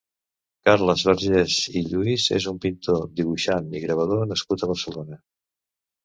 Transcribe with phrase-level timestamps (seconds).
[0.67, 5.19] Carles Vergés i Lluís és un pintor, dibuixant i gravador nascut a Barcelona.